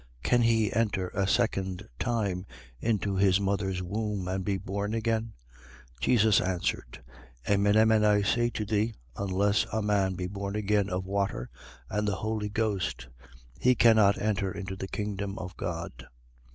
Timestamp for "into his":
2.79-3.39